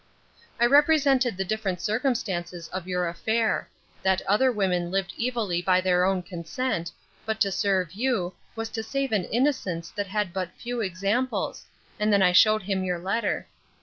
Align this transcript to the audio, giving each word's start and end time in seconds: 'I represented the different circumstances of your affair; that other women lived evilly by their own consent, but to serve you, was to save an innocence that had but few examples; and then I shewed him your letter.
'I 0.59 0.65
represented 0.65 1.37
the 1.37 1.45
different 1.45 1.79
circumstances 1.79 2.67
of 2.69 2.87
your 2.87 3.07
affair; 3.07 3.69
that 4.01 4.19
other 4.23 4.51
women 4.51 4.89
lived 4.89 5.13
evilly 5.23 5.61
by 5.61 5.79
their 5.79 6.05
own 6.05 6.23
consent, 6.23 6.91
but 7.23 7.39
to 7.41 7.51
serve 7.51 7.93
you, 7.93 8.33
was 8.55 8.69
to 8.69 8.81
save 8.81 9.11
an 9.11 9.25
innocence 9.25 9.91
that 9.91 10.07
had 10.07 10.33
but 10.33 10.49
few 10.57 10.81
examples; 10.81 11.67
and 11.99 12.11
then 12.11 12.23
I 12.23 12.31
shewed 12.31 12.63
him 12.63 12.83
your 12.83 12.97
letter. 12.97 13.47